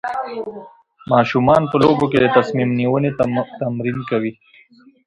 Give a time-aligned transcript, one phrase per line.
[1.11, 3.11] ماشومان په لوبو کې د تصمیم نیونې
[3.61, 4.31] تمرین کوي.